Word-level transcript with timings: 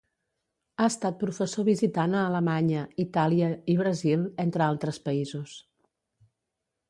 Ha 0.77 0.85
estat 0.91 1.19
professor 1.23 1.65
visitant 1.67 2.15
a 2.15 2.23
Alemanya, 2.29 2.87
Itàlia 3.05 3.49
i 3.75 3.77
Brasil, 3.83 4.25
entre 4.47 4.67
altres 4.69 5.01
països. 5.07 5.53